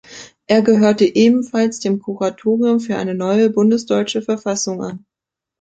[0.47, 5.05] Er gehörte ebenfalls dem Kuratorium für eine neue bundesdeutsche Verfassung an.